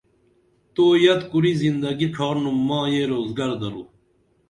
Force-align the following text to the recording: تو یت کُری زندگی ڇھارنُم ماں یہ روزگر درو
تو 0.75 0.85
یت 1.03 1.21
کُری 1.31 1.53
زندگی 1.61 2.07
ڇھارنُم 2.15 2.57
ماں 2.67 2.85
یہ 2.93 3.03
روزگر 3.13 3.49
درو 3.61 3.83